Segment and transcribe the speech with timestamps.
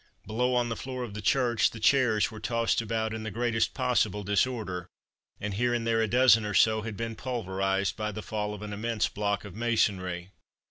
[0.25, 3.75] Below, on the floor of the church, the chairs were tossed about in the greatest
[3.75, 4.87] possible disorder,
[5.39, 8.63] and here and there a dozen or so had been pulverized by the fall of
[8.63, 10.31] an immense block of masonry.